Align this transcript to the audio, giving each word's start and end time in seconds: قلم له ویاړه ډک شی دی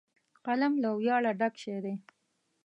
قلم 0.45 0.73
له 0.83 0.89
ویاړه 0.99 1.31
ډک 1.39 1.53
شی 1.61 1.77
دی 1.83 1.95